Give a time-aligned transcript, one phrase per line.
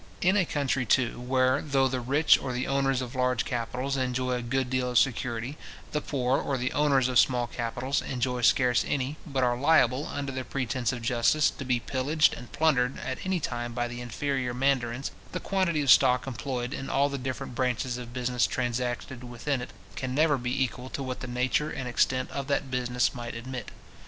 [0.19, 4.31] In a country, too, where, though the rich, or the owners of large capitals, enjoy
[4.31, 5.59] a good deal of security,
[5.91, 10.31] the poor, or the owners of small capitals, enjoy scarce any, but are liable, under
[10.31, 14.55] the pretence of justice, to be pillaged and plundered at any time by the inferior
[14.55, 19.61] mandarins, the quantity of stock employed in all the different branches of business transacted within
[19.61, 23.35] it, can never be equal to what the nature and extent of that business might
[23.35, 23.69] admit.